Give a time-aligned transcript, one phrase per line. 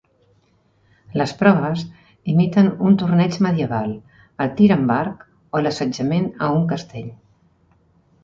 [1.21, 1.83] Les proves
[2.33, 3.93] imiten un torneig medieval,
[4.45, 5.21] el tir amb arc
[5.59, 7.13] o l'assetjament a un castell.